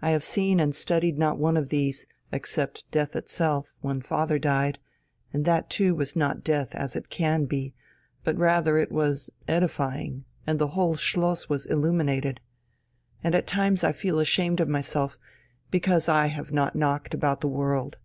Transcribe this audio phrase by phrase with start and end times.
[0.00, 4.78] I have seen and studied not one of these, except death itself, when father died,
[5.30, 7.74] and that too was not death as it can be,
[8.24, 12.40] but rather it was edifying, and the whole Schloss was illuminated.
[13.22, 15.18] And at times I feel ashamed of myself
[15.70, 17.98] because I have not knocked about the world.